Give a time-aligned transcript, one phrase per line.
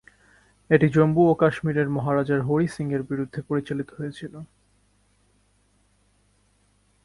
[0.69, 4.33] এটি জম্মু ও কাশ্মীরের মহারাজার হরি সিংয়ের বিরুদ্ধে পরিচালিত হয়েছিল।